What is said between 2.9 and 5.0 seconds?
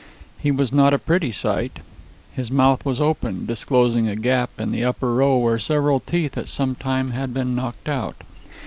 open, disclosing a gap in the